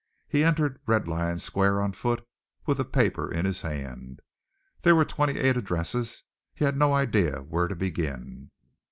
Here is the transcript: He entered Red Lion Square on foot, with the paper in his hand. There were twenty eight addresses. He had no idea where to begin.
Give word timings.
He 0.27 0.43
entered 0.43 0.79
Red 0.87 1.07
Lion 1.07 1.37
Square 1.37 1.79
on 1.79 1.91
foot, 1.93 2.25
with 2.65 2.77
the 2.77 2.85
paper 2.85 3.31
in 3.31 3.45
his 3.45 3.61
hand. 3.61 4.19
There 4.81 4.95
were 4.95 5.05
twenty 5.05 5.37
eight 5.37 5.57
addresses. 5.57 6.23
He 6.55 6.65
had 6.65 6.75
no 6.75 6.91
idea 6.91 7.41
where 7.43 7.67
to 7.67 7.75
begin. 7.75 8.49